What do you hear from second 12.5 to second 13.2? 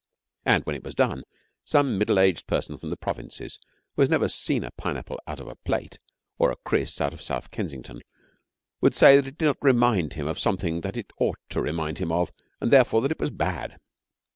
and therefore that it